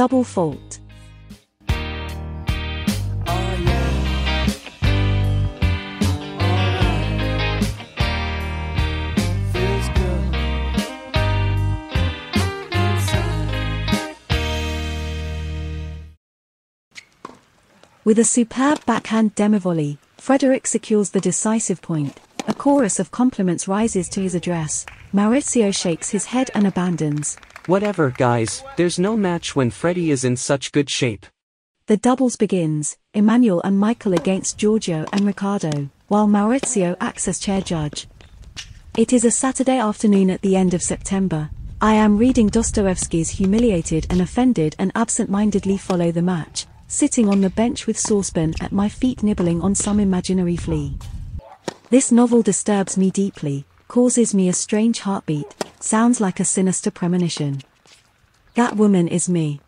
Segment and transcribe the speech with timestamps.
[0.00, 0.78] Double fault.
[18.02, 22.18] With a superb backhand demi-volley, Frederick secures the decisive point.
[22.48, 24.86] A chorus of compliments rises to his address.
[25.12, 27.36] Maurizio shakes his head and abandons.
[27.70, 31.24] Whatever, guys, there's no match when Freddy is in such good shape.
[31.86, 37.60] The doubles begins, Emmanuel and Michael against Giorgio and Riccardo, while Maurizio acts as chair
[37.60, 38.08] judge.
[38.96, 41.48] It is a Saturday afternoon at the end of September.
[41.80, 47.50] I am reading Dostoevsky's Humiliated and Offended and absent-mindedly follow the match, sitting on the
[47.50, 50.98] bench with saucepan at my feet nibbling on some imaginary flea.
[51.90, 57.60] This novel disturbs me deeply, causes me a strange heartbeat, sounds like a sinister premonition.
[58.54, 59.60] That woman is me.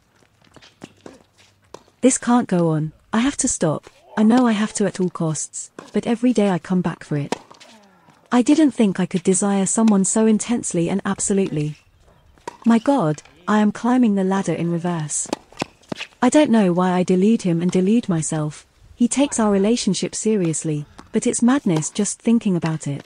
[2.03, 5.11] This can't go on, I have to stop, I know I have to at all
[5.11, 7.35] costs, but every day I come back for it.
[8.31, 11.79] I didn't think I could desire someone so intensely and absolutely.
[12.65, 15.27] My god, I am climbing the ladder in reverse.
[16.23, 18.67] I don't know why I delude him and delude myself.
[18.95, 23.05] He takes our relationship seriously, but it's madness just thinking about it.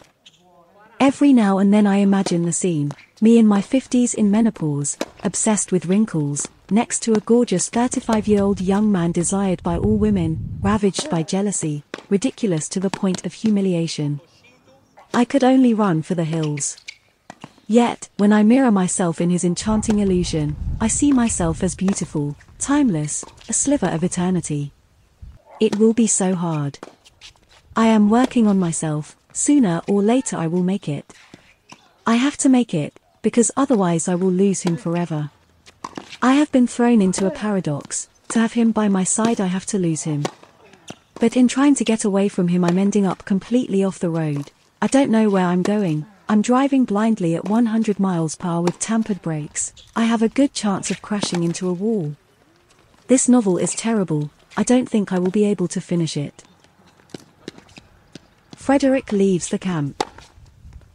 [0.99, 5.71] Every now and then I imagine the scene, me in my 50s in menopause, obsessed
[5.71, 10.59] with wrinkles, next to a gorgeous 35 year old young man desired by all women,
[10.63, 14.21] ravaged by jealousy, ridiculous to the point of humiliation.
[15.13, 16.79] I could only run for the hills.
[17.67, 23.23] Yet, when I mirror myself in his enchanting illusion, I see myself as beautiful, timeless,
[23.49, 24.73] a sliver of eternity.
[25.61, 26.79] It will be so hard.
[27.77, 31.13] I am working on myself, sooner or later I will make it.
[32.07, 35.31] I have to make it, because otherwise I will lose him forever.
[36.23, 39.67] I have been thrown into a paradox, to have him by my side I have
[39.67, 40.25] to lose him.
[41.21, 44.53] But in trying to get away from him I'm ending up completely off the road.
[44.81, 48.79] I don't know where I'm going, I'm driving blindly at 100 miles per hour with
[48.79, 49.73] tampered brakes.
[49.95, 52.17] I have a good chance of crashing into a wall.
[53.07, 56.43] This novel is terrible, I don't think I will be able to finish it.
[58.67, 60.03] Frederick leaves the camp.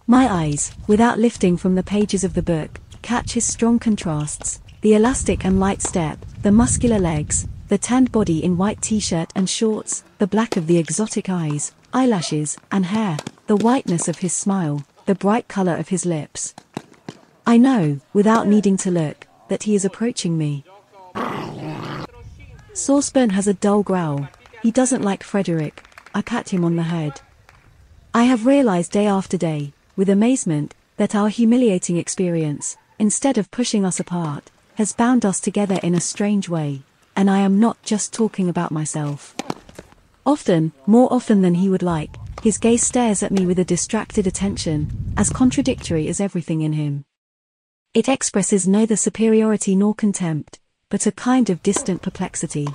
[0.06, 4.94] My eyes, without lifting from the pages of the book, catch his strong contrasts, the
[4.94, 10.04] elastic and light step, the muscular legs, the tanned body in white t-shirt and shorts,
[10.18, 13.16] the black of the exotic eyes, eyelashes, and hair,
[13.48, 16.53] the whiteness of his smile, the bright color of his lips.
[17.48, 20.66] I know, without needing to look, that he is approaching me.
[22.74, 24.28] Saucepan has a dull growl.
[24.62, 25.86] He doesn't like Frederick.
[26.14, 27.22] I pat him on the head.
[28.14, 33.86] I have realized day after day, with amazement, that our humiliating experience, instead of pushing
[33.86, 36.82] us apart, has bound us together in a strange way,
[37.16, 39.34] and I am not just talking about myself.
[40.26, 44.28] Often, more often than he would like, his gaze stares at me with a distracted
[44.28, 47.06] attention, as contradictory as everything in him.
[47.94, 52.68] It expresses neither superiority nor contempt, but a kind of distant perplexity.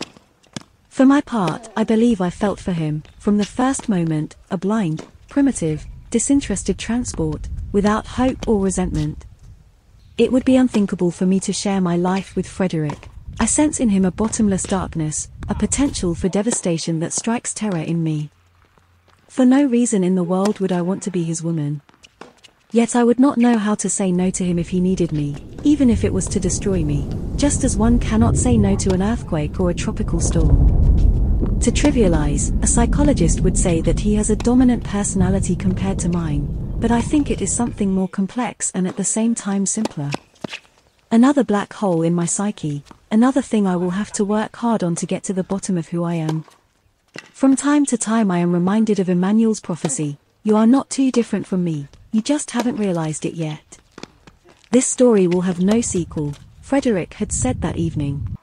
[0.88, 5.04] For my part, I believe I felt for him, from the first moment, a blind,
[5.28, 9.26] primitive, disinterested transport, without hope or resentment.
[10.18, 13.08] It would be unthinkable for me to share my life with Frederick.
[13.38, 18.02] I sense in him a bottomless darkness, a potential for devastation that strikes terror in
[18.02, 18.30] me.
[19.28, 21.82] For no reason in the world would I want to be his woman.
[22.72, 25.36] Yet I would not know how to say no to him if he needed me,
[25.64, 29.02] even if it was to destroy me, just as one cannot say no to an
[29.02, 30.85] earthquake or a tropical storm.
[31.60, 36.46] To trivialize, a psychologist would say that he has a dominant personality compared to mine,
[36.78, 40.10] but I think it is something more complex and at the same time simpler.
[41.10, 44.94] Another black hole in my psyche, another thing I will have to work hard on
[44.96, 46.44] to get to the bottom of who I am.
[47.32, 51.46] From time to time I am reminded of Emmanuel's prophecy, you are not too different
[51.48, 53.78] from me, you just haven't realized it yet.
[54.70, 58.36] This story will have no sequel, Frederick had said that evening.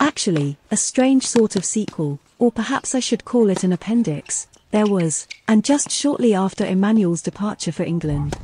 [0.00, 4.86] Actually, a strange sort of sequel, or perhaps I should call it an appendix, there
[4.86, 8.36] was, and just shortly after Emmanuel's departure for England.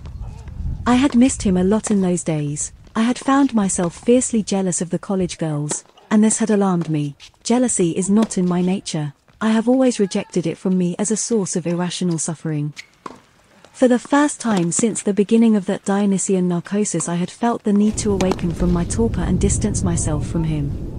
[0.86, 4.80] I had missed him a lot in those days, I had found myself fiercely jealous
[4.80, 7.16] of the college girls, and this had alarmed me.
[7.42, 11.16] Jealousy is not in my nature, I have always rejected it from me as a
[11.16, 12.74] source of irrational suffering.
[13.72, 17.72] For the first time since the beginning of that Dionysian narcosis I had felt the
[17.72, 20.95] need to awaken from my torpor and distance myself from him.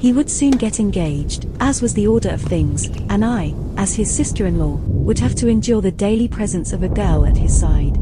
[0.00, 4.10] He would soon get engaged, as was the order of things, and I, as his
[4.10, 7.96] sister-in-law, would have to endure the daily presence of a girl at his side.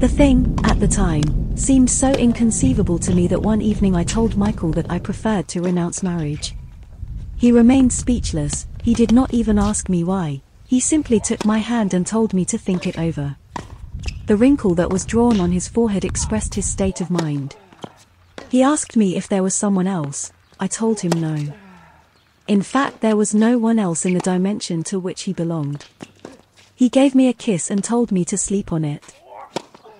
[0.00, 4.36] The thing, at the time, seemed so inconceivable to me that one evening I told
[4.36, 6.54] Michael that I preferred to renounce marriage.
[7.36, 11.94] He remained speechless, he did not even ask me why, he simply took my hand
[11.94, 13.36] and told me to think it over.
[14.26, 17.56] The wrinkle that was drawn on his forehead expressed his state of mind.
[18.50, 21.52] He asked me if there was someone else, I told him no.
[22.48, 25.84] In fact, there was no one else in the dimension to which he belonged.
[26.74, 29.02] He gave me a kiss and told me to sleep on it.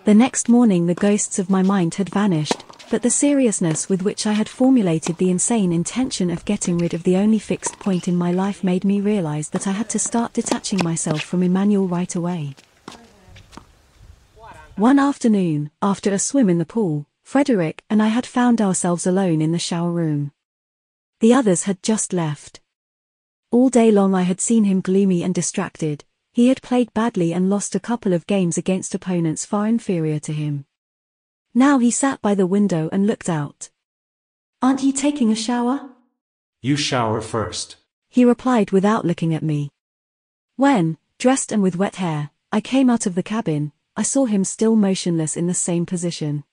[0.05, 4.26] The next morning, the ghosts of my mind had vanished, but the seriousness with which
[4.26, 8.14] I had formulated the insane intention of getting rid of the only fixed point in
[8.14, 12.14] my life made me realize that I had to start detaching myself from Emmanuel right
[12.14, 12.55] away.
[14.76, 19.43] One afternoon, after a swim in the pool, Frederick and I had found ourselves alone
[19.43, 20.32] in the shower room.
[21.26, 22.61] The others had just left.
[23.50, 27.50] All day long I had seen him gloomy and distracted, he had played badly and
[27.50, 30.67] lost a couple of games against opponents far inferior to him.
[31.52, 33.70] Now he sat by the window and looked out.
[34.62, 35.90] Aren't you taking a shower?
[36.62, 37.75] You shower first.
[38.08, 39.72] He replied without looking at me.
[40.55, 44.44] When, dressed and with wet hair, I came out of the cabin, I saw him
[44.44, 46.44] still motionless in the same position.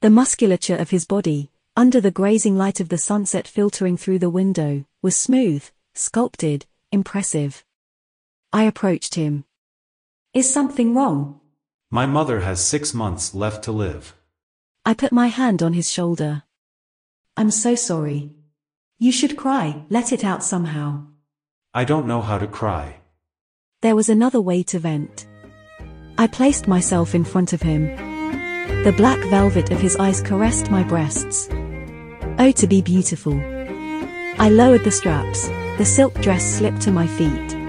[0.00, 4.30] The musculature of his body, under the grazing light of the sunset filtering through the
[4.30, 5.64] window, was smooth,
[5.94, 7.64] sculpted, impressive.
[8.52, 9.44] I approached him.
[10.34, 11.40] Is something wrong?
[11.90, 14.14] My mother has six months left to live.
[14.84, 16.42] I put my hand on his shoulder.
[17.36, 18.32] I'm so sorry.
[18.98, 21.06] You should cry, let it out somehow.
[21.72, 22.96] I don't know how to cry.
[23.80, 25.26] There was another way to vent.
[26.18, 27.86] I placed myself in front of him.
[28.84, 31.48] The black velvet of his eyes caressed my breasts.
[32.38, 33.34] Oh, to be beautiful.
[34.38, 35.48] I lowered the straps,
[35.78, 37.61] the silk dress slipped to my feet.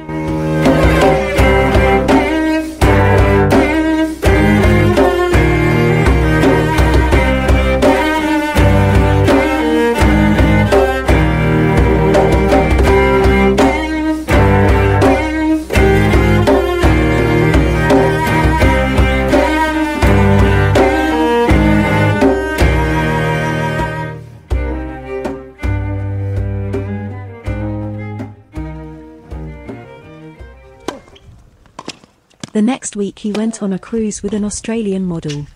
[32.54, 35.48] The next week he went on a cruise with an Australian model.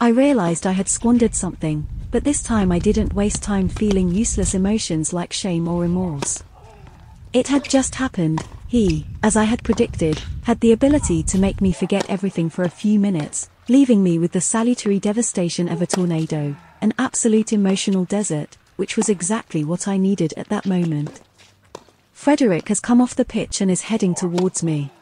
[0.00, 4.54] I realized I had squandered something, but this time I didn't waste time feeling useless
[4.54, 6.44] emotions like shame or remorse.
[7.32, 11.72] It had just happened, he, as I had predicted, had the ability to make me
[11.72, 16.54] forget everything for a few minutes, leaving me with the salutary devastation of a tornado,
[16.80, 21.22] an absolute emotional desert, which was exactly what I needed at that moment.
[22.12, 24.92] Frederick has come off the pitch and is heading towards me.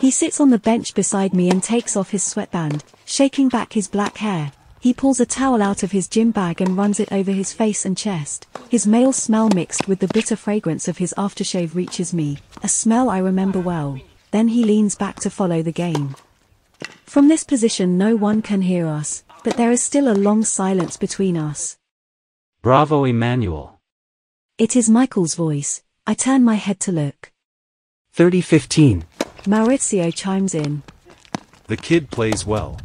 [0.00, 3.88] He sits on the bench beside me and takes off his sweatband, shaking back his
[3.88, 4.52] black hair.
[4.80, 7.84] He pulls a towel out of his gym bag and runs it over his face
[7.84, 8.48] and chest.
[8.68, 13.08] His male smell mixed with the bitter fragrance of his aftershave reaches me, a smell
[13.08, 13.96] I remember well.
[14.32, 16.16] Then he leans back to follow the game.
[17.04, 20.96] From this position no one can hear us, but there is still a long silence
[20.96, 21.76] between us.
[22.62, 23.80] Bravo Emmanuel.
[24.58, 25.82] It is Michael's voice.
[26.06, 27.30] I turn my head to look.
[28.14, 29.04] 3015.
[29.44, 30.84] Maurizio chimes in.
[31.66, 32.78] The kid plays well.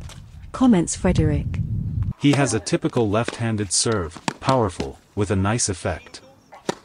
[0.53, 1.59] Comments Frederick.
[2.17, 6.21] He has a typical left-handed serve, powerful, with a nice effect.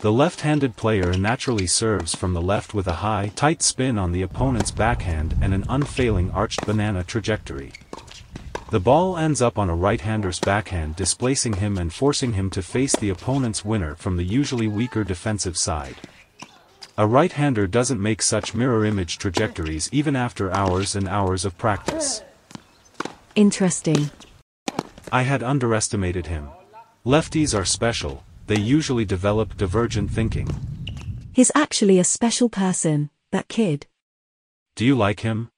[0.01, 4.21] The left-handed player naturally serves from the left with a high, tight spin on the
[4.21, 7.73] opponent's backhand and an unfailing arched banana trajectory.
[8.71, 12.95] The ball ends up on a right-hander's backhand displacing him and forcing him to face
[12.97, 15.97] the opponent's winner from the usually weaker defensive side.
[16.99, 22.23] A right-hander doesn't make such mirror image trajectories even after hours and hours of practice.
[23.35, 24.11] Interesting.
[25.11, 26.51] I had underestimated him.
[27.07, 30.49] Lefties are special, they usually develop divergent thinking.
[31.33, 33.87] He's actually a special person, that kid.
[34.77, 35.49] Do you like him?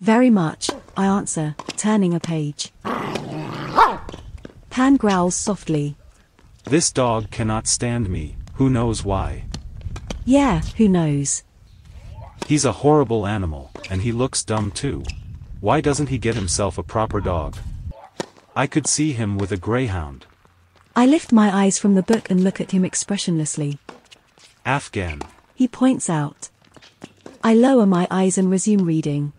[0.00, 2.72] Very much, I answer, turning a page.
[4.70, 5.96] Pan growls softly.
[6.64, 9.44] This dog cannot stand me, who knows why.
[10.26, 11.44] Yeah, who knows?
[12.46, 15.04] He's a horrible animal, and he looks dumb too.
[15.60, 17.56] Why doesn't he get himself a proper dog?
[18.54, 20.26] I could see him with a greyhound.
[20.96, 23.78] I lift my eyes from the book and look at him expressionlessly.
[24.64, 25.22] Afghan.
[25.54, 26.50] He points out.
[27.44, 29.32] I lower my eyes and resume reading.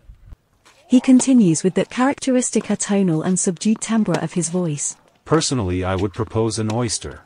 [0.86, 4.96] He continues with that characteristic atonal and subdued timbre of his voice.
[5.26, 7.20] Personally I would propose an oyster.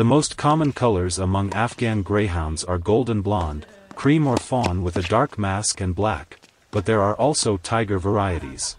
[0.00, 3.66] The most common colors among Afghan greyhounds are golden blonde,
[3.96, 6.40] cream or fawn with a dark mask and black,
[6.70, 8.76] but there are also tiger varieties.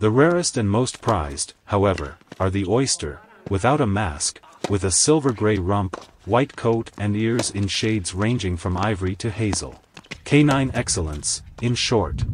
[0.00, 5.56] The rarest and most prized, however, are the oyster, without a mask, with a silver-gray
[5.60, 9.80] rump, white coat and ears in shades ranging from ivory to hazel.
[10.24, 12.24] Canine excellence, in short.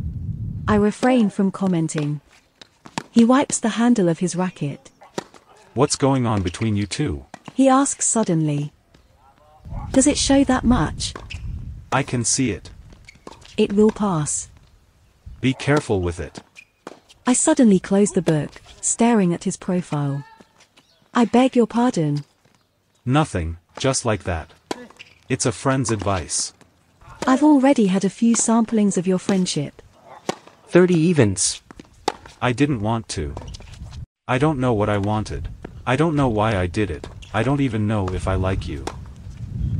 [0.67, 2.23] I refrain from commenting.
[3.13, 4.91] He wipes the handle of his racket.
[5.75, 7.27] What's going on between you two?
[7.55, 8.73] He asks suddenly.
[9.93, 11.15] Does it show that much?
[11.93, 12.71] I can see it.
[13.57, 14.49] It will pass.
[15.41, 16.41] Be careful with it.
[17.27, 20.25] I suddenly close the book, staring at his profile.
[21.15, 22.25] I beg your pardon.
[23.07, 24.51] Nothing, just like that.
[25.29, 26.53] It's a friend's advice.
[27.27, 29.81] I've already had a few samplings of your friendship.
[30.67, 31.63] 30 evens.
[32.43, 33.35] I didn't want to.
[34.27, 35.49] I don't know what I wanted.
[35.87, 37.07] I don't know why I did it.
[37.35, 38.85] I don't even know if I like you.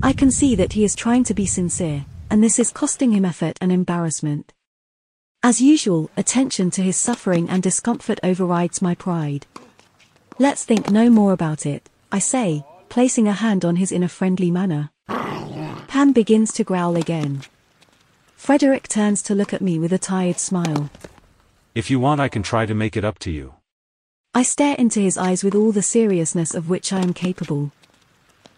[0.03, 3.25] I can see that he is trying to be sincere, and this is costing him
[3.25, 4.53] effort and embarrassment.
[5.41, 9.47] As usual, attention to his suffering and discomfort overrides my pride.
[10.41, 14.09] Let's think no more about it, I say, placing a hand on his in a
[14.09, 14.91] friendly manner.
[15.07, 17.43] Pam begins to growl again.
[18.35, 20.91] Frederick turns to look at me with a tired smile.
[21.73, 23.55] If you want I can try to make it up to you.
[24.37, 27.71] I stare into his eyes with all the seriousness of which I am capable.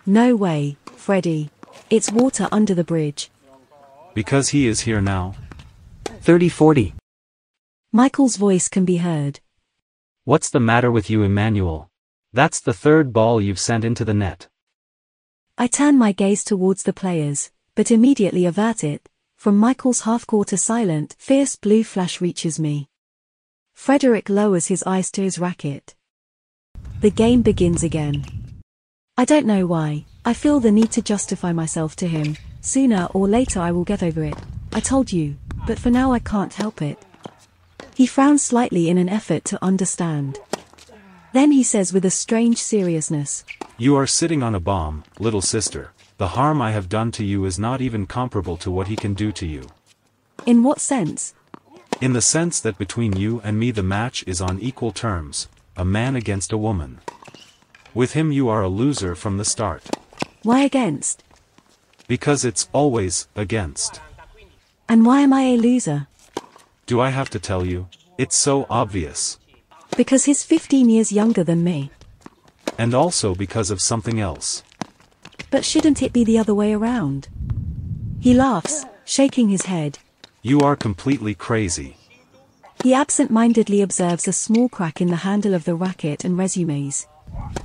[0.06, 1.50] No way, Freddy.
[1.90, 3.30] It's water under the bridge.
[4.14, 5.34] Because he is here now.
[6.06, 6.94] 30 40.
[7.92, 9.40] Michael's voice can be heard.
[10.24, 11.90] What's the matter with you, Emmanuel?
[12.32, 14.48] That's the third ball you've sent into the net.
[15.58, 19.08] I turn my gaze towards the players, but immediately avert it.
[19.36, 22.88] From Michael's half-quarter silent, fierce blue flash reaches me.
[23.76, 25.94] Frederick lowers his eyes to his racket.
[27.02, 28.24] The game begins again.
[29.16, 32.36] I don't know why, I feel the need to justify myself to him.
[32.62, 34.34] Sooner or later I will get over it.
[34.72, 35.36] I told you,
[35.68, 36.98] but for now I can't help it.
[37.94, 40.40] He frowns slightly in an effort to understand.
[41.32, 43.44] Then he says with a strange seriousness,
[43.78, 45.92] You are sitting on a bomb, little sister.
[46.16, 49.14] The harm I have done to you is not even comparable to what he can
[49.14, 49.62] do to you.
[50.44, 51.34] In what sense?
[52.02, 55.48] In the sense that between you and me the match is on equal terms,
[55.78, 57.00] a man against a woman.
[57.94, 59.82] With him you are a loser from the start.
[60.42, 61.24] Why against?
[62.06, 64.00] Because it's always against.
[64.90, 66.06] And why am I a loser?
[66.84, 67.88] Do I have to tell you?
[68.18, 69.38] It's so obvious.
[69.96, 71.90] Because he's 15 years younger than me.
[72.76, 74.62] And also because of something else.
[75.50, 77.28] But shouldn't it be the other way around?
[78.20, 79.98] He laughs, shaking his head.
[80.46, 81.96] You are completely crazy.
[82.84, 87.08] He absent-mindedly observes a small crack in the handle of the racket and resumes.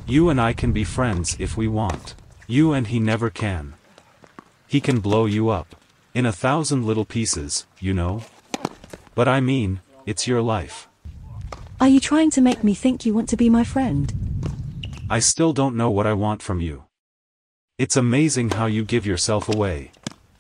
[0.08, 2.16] You and I can be friends if we want.
[2.48, 3.76] You and he never can.
[4.66, 5.76] He can blow you up.
[6.16, 8.24] In a thousand little pieces, you know?
[9.14, 10.88] But I mean, it's your life.
[11.80, 14.12] Are you trying to make me think you want to be my friend?
[15.08, 16.86] I still don't know what I want from you.
[17.78, 19.92] It's amazing how you give yourself away.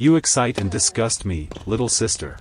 [0.01, 2.39] You excite and disgust me, little sister.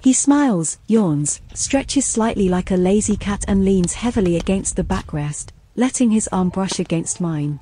[0.00, 5.50] He smiles, yawns, stretches slightly like a lazy cat and leans heavily against the backrest,
[5.76, 7.60] letting his arm brush against mine.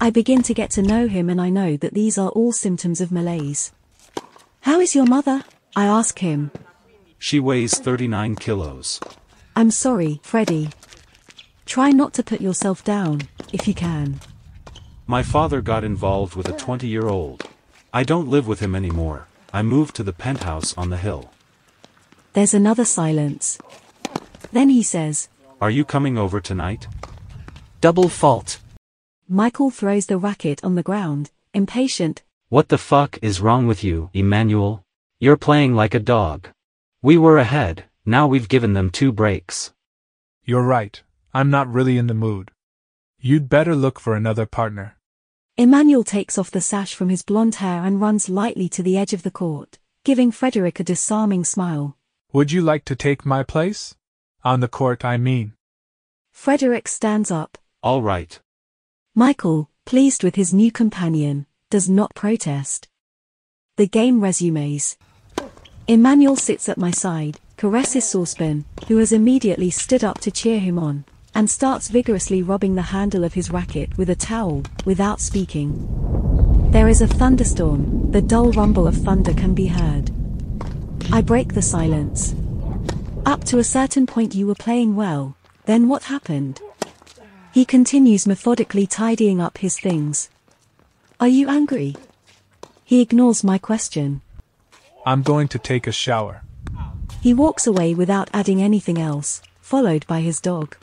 [0.00, 3.00] I begin to get to know him and I know that these are all symptoms
[3.00, 3.72] of malaise.
[4.60, 5.42] How is your mother?
[5.74, 6.52] I ask him.
[7.18, 9.00] She weighs 39 kilos.
[9.56, 10.68] I'm sorry, Freddy.
[11.66, 14.20] Try not to put yourself down, if you can.
[15.08, 17.48] My father got involved with a 20-year-old.
[17.98, 19.26] I don't live with him anymore.
[19.52, 21.32] I moved to the penthouse on the hill.
[22.32, 23.58] There's another silence.
[24.52, 25.28] Then he says,
[25.60, 26.86] Are you coming over tonight?
[27.80, 28.60] Double fault.
[29.28, 32.22] Michael throws the racket on the ground, impatient.
[32.50, 34.84] What the fuck is wrong with you, Emmanuel?
[35.18, 36.46] You're playing like a dog.
[37.02, 39.72] We were ahead, now we've given them two breaks.
[40.44, 41.02] You're right,
[41.34, 42.52] I'm not really in the mood.
[43.18, 44.97] You'd better look for another partner.
[45.60, 49.12] Emmanuel takes off the sash from his blonde hair and runs lightly to the edge
[49.12, 51.96] of the court, giving Frederick a disarming smile.
[52.32, 53.96] Would you like to take my place?
[54.44, 55.54] On the court, I mean.
[56.30, 57.58] Frederick stands up.
[57.82, 58.38] All right.
[59.16, 62.86] Michael, pleased with his new companion, does not protest.
[63.78, 64.96] The game resumes.
[65.88, 70.78] Emmanuel sits at my side, caresses Saucepan, who has immediately stood up to cheer him
[70.78, 71.04] on,
[71.38, 75.70] and starts vigorously rubbing the handle of his racket with a towel, without speaking.
[76.72, 80.10] There is a thunderstorm, the dull rumble of thunder can be heard.
[81.12, 82.34] I break the silence.
[83.24, 86.60] Up to a certain point you were playing well, then what happened?
[87.52, 90.30] He continues methodically tidying up his things.
[91.20, 91.94] Are you angry?
[92.84, 94.22] He ignores my question.
[95.06, 96.42] I'm going to take a shower.
[97.20, 99.40] He walks away without adding anything else.
[99.68, 100.74] followed by his dog.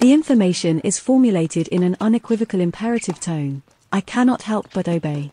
[0.00, 3.62] The information is formulated in an unequivocal imperative tone.
[3.92, 5.30] I cannot help but obey.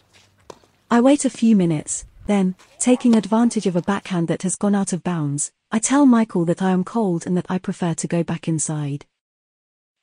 [0.91, 4.91] I wait a few minutes, then, taking advantage of a backhand that has gone out
[4.91, 8.23] of bounds, I tell Michael that I am cold and that I prefer to go
[8.23, 9.05] back inside.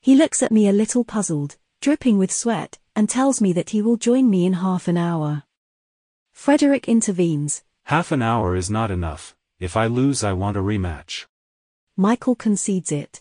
[0.01, 3.83] He looks at me a little puzzled, dripping with sweat, and tells me that he
[3.83, 5.43] will join me in half an hour.
[6.33, 7.63] Frederick intervenes.
[7.85, 9.37] Half an hour is not enough.
[9.61, 11.27] If I lose I want a rematch.
[11.99, 13.21] Michael concedes it.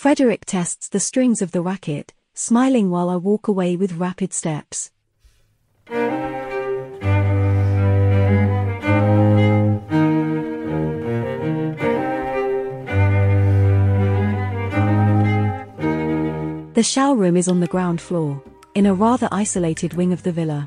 [0.00, 4.92] Frederick tests the strings of the racket, smiling while I walk away with rapid steps.
[16.72, 18.42] The shower room is on the ground floor,
[18.74, 20.66] in a rather isolated wing of the villa.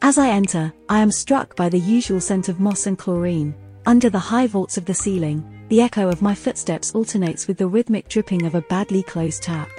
[0.00, 3.54] As I enter, I am struck by the usual scent of moss and chlorine.
[3.84, 7.66] Under the high vaults of the ceiling, the echo of my footsteps alternates with the
[7.66, 9.70] rhythmic dripping of a badly closed tap.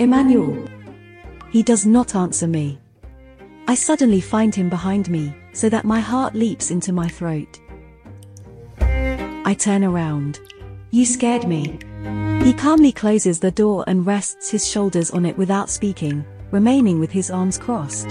[0.00, 0.66] Emmanuel.
[1.52, 2.80] He does not answer me.
[3.68, 7.60] I suddenly find him behind me, so that my heart leaps into my throat.
[8.80, 10.40] I turn around.
[10.90, 11.78] You scared me.
[12.42, 17.12] He calmly closes the door and rests his shoulders on it without speaking, remaining with
[17.12, 18.10] his arms crossed.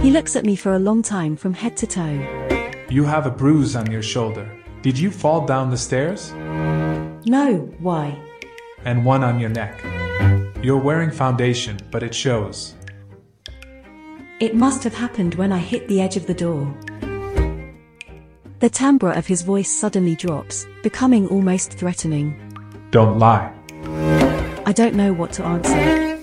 [0.00, 2.84] He looks at me for a long time from head to toe.
[2.90, 4.57] You have a bruise on your shoulder.
[4.82, 6.32] Did you fall down the stairs?
[7.26, 8.16] No, why?
[8.84, 9.82] And one on your neck.
[10.62, 12.74] You're wearing foundation, but it shows.
[14.40, 16.72] It must have happened when I hit the edge of the door.
[18.60, 22.36] The timbre of his voice suddenly drops, becoming almost threatening.
[22.92, 23.52] Don't lie.
[24.64, 26.18] I don't know what to answer.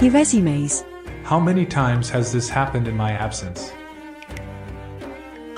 [0.00, 0.82] He resumes.
[1.24, 3.72] How many times has this happened in my absence?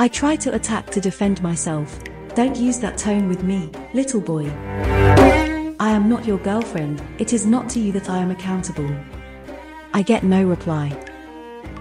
[0.01, 1.99] I try to attack to defend myself.
[2.37, 4.49] Don't use that tone with me, little boy.
[5.81, 8.89] I am not your girlfriend, it is not to you that I am accountable.
[9.93, 10.97] I get no reply.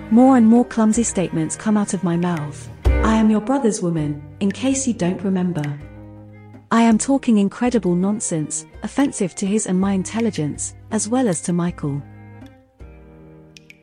[0.10, 2.68] More and more clumsy statements come out of my mouth.
[2.86, 5.80] I am your brother's woman, in case you don't remember.
[6.72, 11.54] I am talking incredible nonsense, offensive to his and my intelligence, as well as to
[11.54, 12.02] Michael.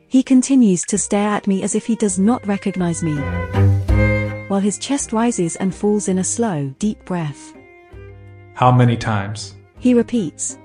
[0.09, 3.17] He continues to stare at me as if he does not recognize me.
[4.55, 7.53] While his chest rises and falls in a slow, deep breath.
[8.53, 9.57] How many times?
[9.79, 10.57] He repeats.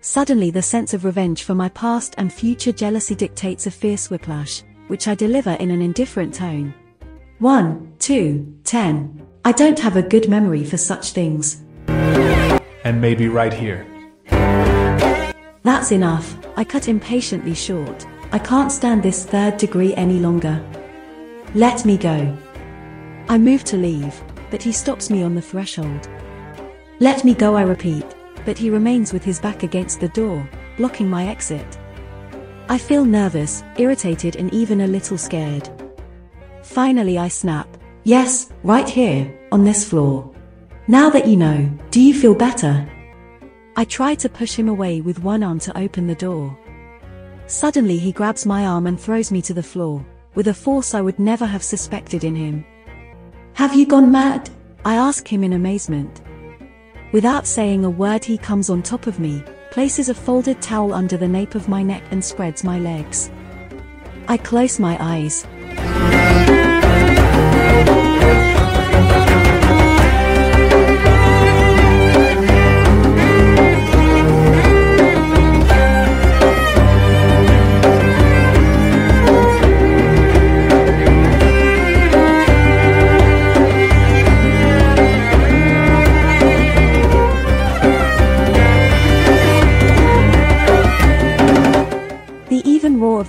[0.00, 4.62] Suddenly the sense of revenge for my past and future jealousy dictates a fierce whiplash,
[4.86, 6.72] which I deliver in an indifferent tone.
[7.40, 9.26] One, two, ten.
[9.44, 11.64] I don't have a good memory for such things.
[11.88, 13.88] And maybe right here.
[15.64, 18.06] That's enough, I cut impatiently short.
[18.30, 20.64] I can't stand this third degree any longer.
[21.56, 22.38] Let me go.
[23.30, 26.08] I move to leave, but he stops me on the threshold.
[26.98, 28.04] Let me go, I repeat,
[28.44, 31.78] but he remains with his back against the door, blocking my exit.
[32.68, 35.70] I feel nervous, irritated, and even a little scared.
[36.62, 37.68] Finally, I snap.
[38.02, 40.34] Yes, right here, on this floor.
[40.88, 42.84] Now that you know, do you feel better?
[43.76, 46.58] I try to push him away with one arm to open the door.
[47.46, 51.00] Suddenly, he grabs my arm and throws me to the floor, with a force I
[51.00, 52.64] would never have suspected in him.
[53.54, 54.48] Have you gone mad?
[54.84, 56.22] I ask him in amazement.
[57.12, 61.16] Without saying a word, he comes on top of me, places a folded towel under
[61.16, 63.30] the nape of my neck, and spreads my legs.
[64.28, 65.46] I close my eyes.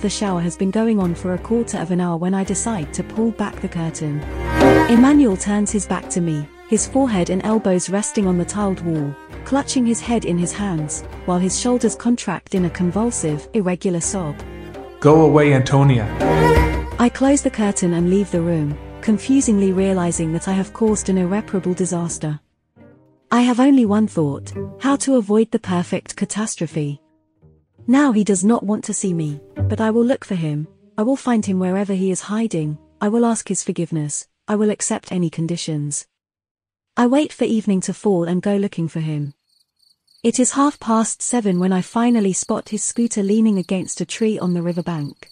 [0.02, 2.92] The shower has been going on for a quarter of an hour when I decide
[2.94, 4.20] to pull back the curtain.
[4.90, 9.14] Emmanuel turns his back to me, his forehead and elbows resting on the tiled wall,
[9.44, 14.36] clutching his head in his hands, while his shoulders contract in a convulsive, irregular sob.
[15.00, 16.06] Go away, Antonia.
[16.98, 21.18] I close the curtain and leave the room, confusingly realizing that I have caused an
[21.18, 22.40] irreparable disaster.
[23.30, 27.00] I have only one thought how to avoid the perfect catastrophe.
[27.86, 31.02] Now he does not want to see me, but I will look for him, I
[31.02, 35.12] will find him wherever he is hiding, I will ask his forgiveness, I will accept
[35.12, 36.06] any conditions.
[36.96, 39.34] I wait for evening to fall and go looking for him.
[40.22, 44.38] It is half past seven when I finally spot his scooter leaning against a tree
[44.38, 45.28] on the riverbank.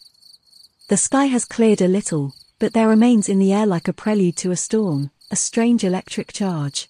[0.89, 4.37] The sky has cleared a little, but there remains in the air like a prelude
[4.39, 6.89] to a storm, a strange electric charge.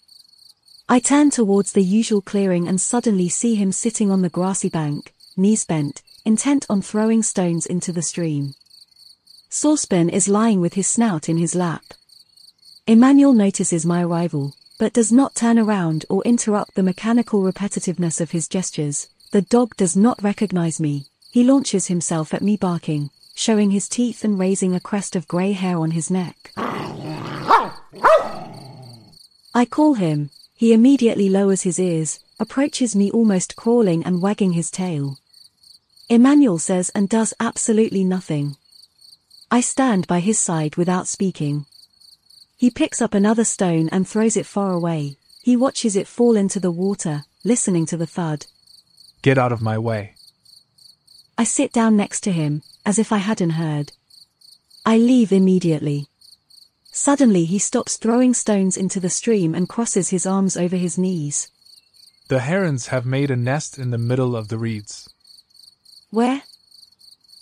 [0.89, 5.15] I turn towards the usual clearing and suddenly see him sitting on the grassy bank,
[5.37, 8.55] knees bent, intent on throwing stones into the stream.
[9.49, 11.85] Saucepan is lying with his snout in his lap.
[12.87, 18.31] Emmanuel notices my arrival, but does not turn around or interrupt the mechanical repetitiveness of
[18.31, 19.09] his gestures.
[19.33, 21.07] The dog does not recognize me.
[21.31, 25.53] He launches himself at me barking, showing his teeth and raising a crest of grey
[25.53, 26.53] hair on his neck.
[29.55, 30.31] I call him.
[30.57, 35.19] He immediately lowers his ears, approaches me almost crawling and wagging his tail.
[36.11, 38.57] Emmanuel says and does absolutely nothing.
[39.49, 41.67] I stand by his side without speaking.
[42.57, 45.19] He picks up another stone and throws it far away.
[45.41, 48.47] He watches it fall into the water, listening to the thud.
[49.23, 50.15] Get out of my way.
[51.39, 53.93] I sit down next to him, as if I hadn't heard.
[54.85, 56.09] I leave immediately.
[56.91, 61.53] Suddenly he stops throwing stones into the stream and crosses his arms over his knees.
[62.27, 65.09] The herons have made a nest in the middle of the reeds.
[66.11, 66.43] Where?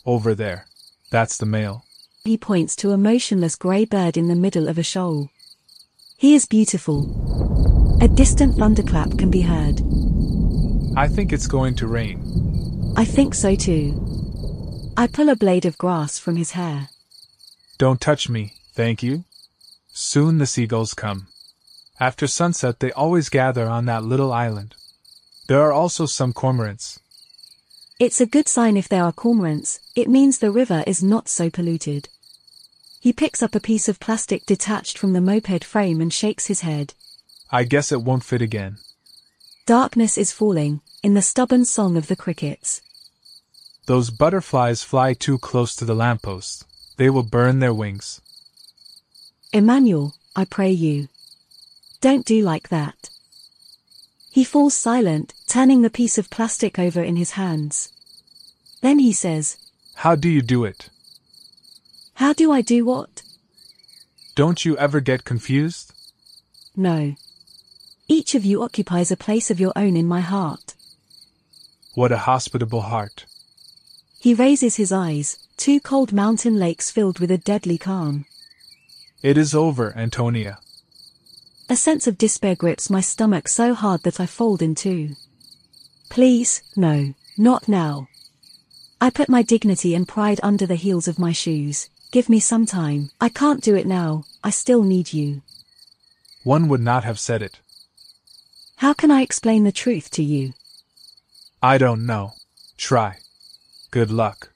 [0.04, 0.66] Over there.
[1.10, 1.84] That's the male.
[2.24, 5.30] He points to a motionless grey bird in the middle of a shoal.
[6.18, 7.98] He is beautiful.
[8.02, 9.80] A distant thunderclap can be heard.
[10.96, 12.92] I think it's going to rain.
[12.96, 14.04] I think so too.
[14.96, 16.90] I pull a blade of grass from his hair.
[17.78, 19.24] Don't touch me, thank you.
[19.92, 21.28] Soon the seagulls come.
[22.00, 24.74] After sunset, they always gather on that little island.
[25.48, 26.98] There are also some cormorants.
[27.98, 31.50] It's a good sign if there are cormorants, it means the river is not so
[31.50, 32.08] polluted.
[33.00, 36.60] He picks up a piece of plastic detached from the moped frame and shakes his
[36.60, 36.94] head.
[37.50, 38.78] I guess it won't fit again.
[39.66, 42.82] Darkness is falling, in the stubborn song of the crickets.
[43.86, 46.64] Those butterflies fly too close to the lamppost.
[46.98, 48.20] They will burn their wings.
[49.52, 51.08] Emmanuel, I pray you.
[52.00, 53.10] Don't do like that.
[54.38, 57.92] He falls silent, turning the piece of plastic over in his hands.
[58.82, 59.56] Then he says,
[59.96, 60.90] How do you do it?
[62.14, 63.22] How do I do what?
[64.36, 65.92] Don't you ever get confused?
[66.76, 67.16] No.
[68.06, 70.76] Each of you occupies a place of your own in my heart.
[71.94, 73.26] What a hospitable heart.
[74.20, 78.24] He raises his eyes, two cold mountain lakes filled with a deadly calm.
[79.20, 80.60] It is over, Antonia.
[81.70, 85.10] A sense of despair grips my stomach so hard that I fold in two.
[86.08, 88.08] Please, no, not now.
[89.02, 91.90] I put my dignity and pride under the heels of my shoes.
[92.10, 93.10] Give me some time.
[93.20, 94.24] I can't do it now.
[94.42, 95.42] I still need you.
[96.42, 97.60] One would not have said it.
[98.76, 100.54] How can I explain the truth to you?
[101.62, 102.32] I don't know.
[102.78, 103.18] Try.
[103.90, 104.52] Good luck.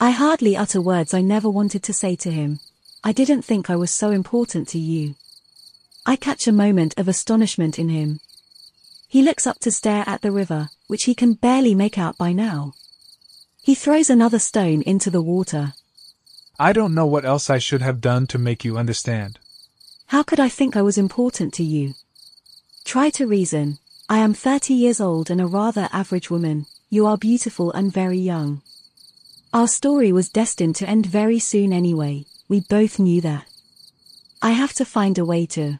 [0.00, 2.60] I hardly utter words I never wanted to say to him.
[3.04, 5.14] I didn't think I was so important to you.
[6.04, 8.20] I catch a moment of astonishment in him.
[9.06, 12.32] He looks up to stare at the river, which he can barely make out by
[12.32, 12.72] now.
[13.62, 15.74] He throws another stone into the water.
[16.58, 19.38] I don't know what else I should have done to make you understand.
[20.06, 21.94] How could I think I was important to you?
[22.84, 23.78] Try to reason.
[24.08, 26.66] I am 30 years old and a rather average woman.
[26.90, 28.62] You are beautiful and very young.
[29.52, 32.24] Our story was destined to end very soon anyway.
[32.48, 33.46] We both knew that.
[34.42, 35.78] I have to find a way to,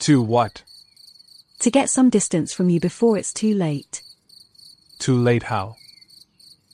[0.00, 0.62] To what?
[1.60, 4.02] to get some distance from you before it's too late.
[4.98, 5.76] Too late how?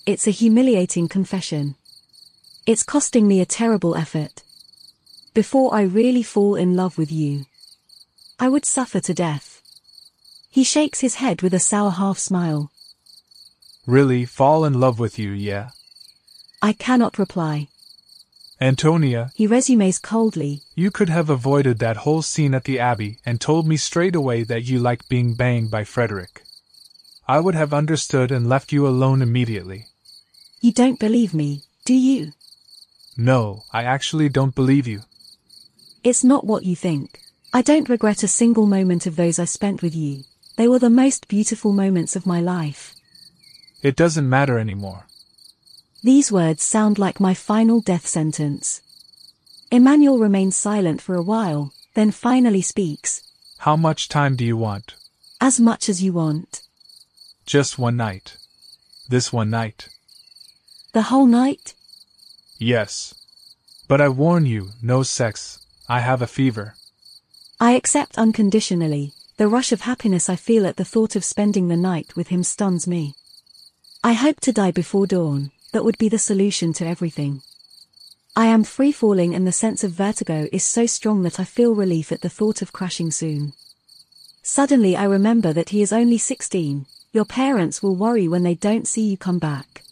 [0.06, 1.74] It's a humiliating confession.
[2.66, 4.42] It's costing me a terrible effort.
[5.34, 7.46] Before I really fall in love with you,
[8.38, 9.60] I would suffer to death.
[10.50, 12.70] He shakes his head with a sour half smile.
[13.86, 15.70] Really fall in love with you, yeah?
[16.62, 17.68] I cannot reply.
[18.60, 20.62] Antonia, He resumes coldly.
[20.74, 24.44] you could have avoided that whole scene at the Abbey and told me straight away
[24.44, 26.42] that you like being banged by Frederick.
[27.28, 29.86] I would have understood and left you alone immediately.
[30.60, 32.32] You don't believe me, do you?
[33.16, 35.00] No, I actually don't believe you.
[36.02, 37.20] It's not what you think.
[37.52, 40.22] I don't regret a single moment of those I spent with you.
[40.56, 42.94] They were the most beautiful moments of my life.
[43.82, 45.06] It doesn't matter anymore.
[46.06, 48.80] These words sound like my final death sentence.
[49.72, 53.24] Emmanuel remains silent for a while, then finally speaks.
[53.58, 54.94] How much time do you want?
[55.40, 56.62] As much as you want.
[57.44, 58.36] Just one night.
[59.08, 59.88] This one night.
[60.92, 61.74] The whole night?
[62.56, 63.12] Yes.
[63.88, 65.58] But I warn you, no sex.
[65.88, 66.76] I have a fever.
[67.58, 69.12] I accept unconditionally.
[69.38, 72.44] The rush of happiness I feel at the thought of spending the night with him
[72.44, 73.16] stuns me.
[74.04, 77.42] I hope to die before dawn, that would be the solution to everything.
[78.34, 81.74] I am free falling and the sense of vertigo is so strong that I feel
[81.74, 83.52] relief at the thought of crashing soon.
[84.42, 86.86] Suddenly I remember that he is only 16.
[87.12, 89.82] Your parents will worry when they don't see you come back.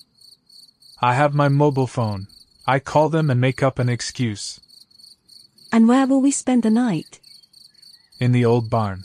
[1.02, 2.28] I have my mobile phone.
[2.66, 4.60] I call them and make up an excuse.
[5.70, 7.20] And where will we spend the night?
[8.18, 9.04] In the old barn.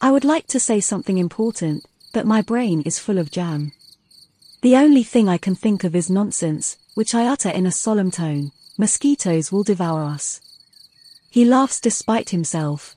[0.00, 3.70] I would like to say something important, but my brain is full of jam.
[4.62, 8.10] The only thing I can think of is nonsense, which I utter in a solemn
[8.10, 8.52] tone.
[8.76, 10.40] Mosquitoes will devour us.
[11.30, 12.94] He laughs despite himself.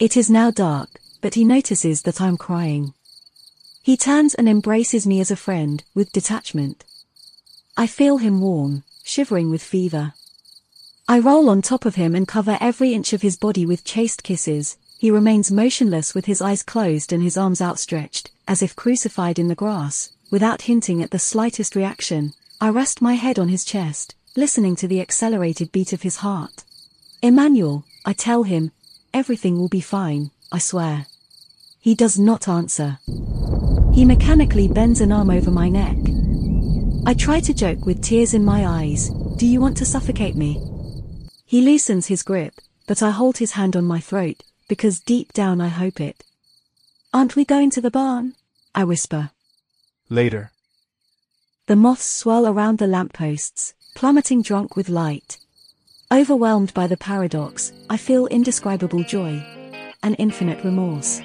[0.00, 2.92] It is now dark, but he notices that I'm crying.
[3.82, 6.84] He turns and embraces me as a friend, with detachment.
[7.76, 10.14] I feel him warm, shivering with fever.
[11.06, 14.24] I roll on top of him and cover every inch of his body with chaste
[14.24, 14.76] kisses.
[14.98, 19.46] He remains motionless with his eyes closed and his arms outstretched, as if crucified in
[19.46, 22.32] the grass, without hinting at the slightest reaction.
[22.60, 26.64] I rest my head on his chest, listening to the accelerated beat of his heart.
[27.22, 28.72] Emmanuel, I tell him,
[29.12, 31.06] everything will be fine, I swear.
[31.78, 32.98] He does not answer.
[33.92, 35.98] He mechanically bends an arm over my neck.
[37.06, 40.60] I try to joke with tears in my eyes, do you want to suffocate me?
[41.46, 42.54] He loosens his grip,
[42.88, 46.24] but I hold his hand on my throat, because deep down I hope it.
[47.12, 48.34] Aren't we going to the barn?
[48.74, 49.30] I whisper.
[50.10, 50.50] Later.
[51.66, 55.38] The moths swirl around the lampposts, plummeting drunk with light.
[56.12, 59.42] Overwhelmed by the paradox, I feel indescribable joy.
[60.02, 61.22] An infinite remorse.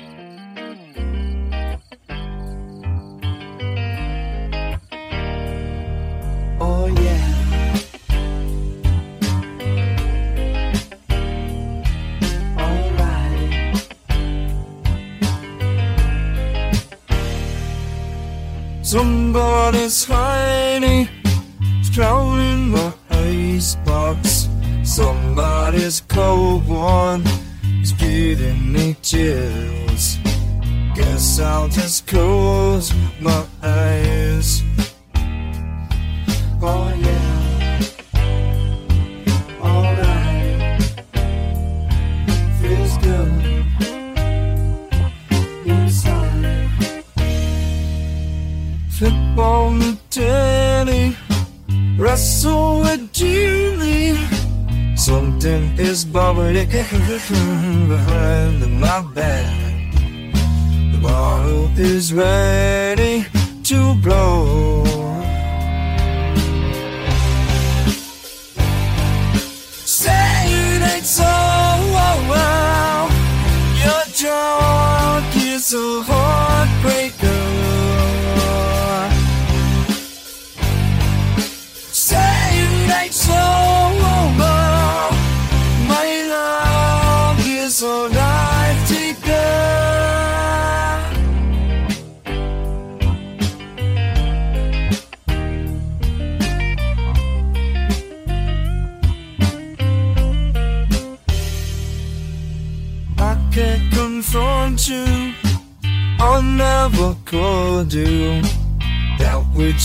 [19.31, 21.07] Somebody's Heine,
[21.91, 24.49] drowning my icebox.
[24.83, 27.21] Somebody's cold one
[27.79, 30.17] is giving me chills.
[30.95, 33.45] Guess I'll just close my
[55.39, 59.93] Something is bubbling behind my back.
[60.91, 63.25] The bottle is ready
[63.63, 64.98] to blow.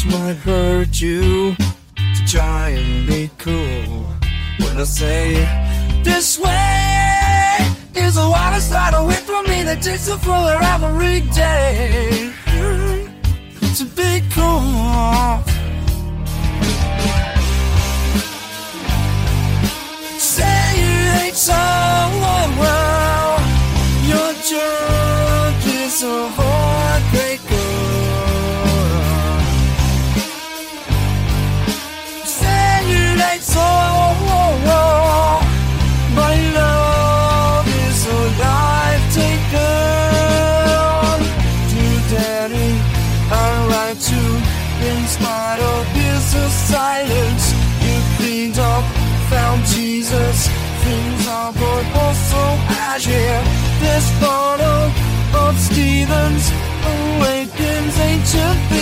[0.06, 1.54] Might hurt you.
[1.96, 4.06] To try and be cool
[4.58, 5.34] when I say
[6.02, 7.58] this way
[7.94, 12.32] is a water slide away from me that takes a fuller every day.
[13.76, 15.43] To be cool.
[58.36, 58.73] Awakens